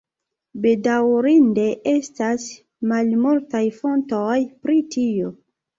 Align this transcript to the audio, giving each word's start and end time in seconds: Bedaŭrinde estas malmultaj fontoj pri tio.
Bedaŭrinde 0.63 1.67
estas 1.93 2.49
malmultaj 2.93 3.65
fontoj 3.79 4.35
pri 4.65 4.85
tio. 4.99 5.37